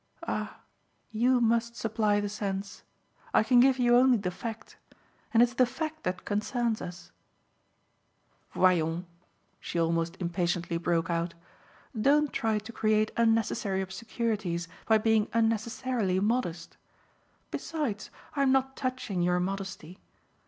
"Ah 0.27 0.61
you 1.11 1.39
must 1.39 1.75
supply 1.75 2.19
the 2.19 2.27
sense; 2.27 2.81
I 3.35 3.43
can 3.43 3.59
give 3.59 3.77
you 3.77 3.95
only 3.95 4.17
the 4.17 4.31
fact 4.31 4.75
and 5.31 5.43
it's 5.43 5.53
the 5.53 5.67
fact 5.67 6.01
that 6.05 6.25
concerns 6.25 6.81
us. 6.81 7.11
Voyons" 8.55 9.05
she 9.59 9.77
almost 9.79 10.17
impatiently 10.19 10.77
broke 10.79 11.11
out; 11.11 11.35
"don't 11.93 12.33
try 12.33 12.57
to 12.57 12.73
create 12.73 13.11
unnecessary 13.15 13.81
obscurities 13.83 14.67
by 14.87 14.97
being 14.97 15.27
unnecessarily 15.35 16.19
modest. 16.19 16.77
Besides, 17.51 18.09
I'm 18.35 18.51
not 18.51 18.75
touching 18.75 19.21
your 19.21 19.39
modesty. 19.39 19.99